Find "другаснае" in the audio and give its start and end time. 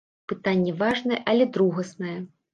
1.59-2.17